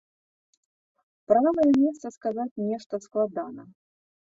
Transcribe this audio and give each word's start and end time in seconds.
Пра 1.29 1.39
новае 1.49 1.67
месца 1.83 2.13
сказаць 2.19 2.51
нешта 2.67 2.95
складана. 3.09 3.73